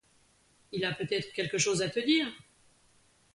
[0.71, 2.25] Il a peut-être quelque chose à te dire.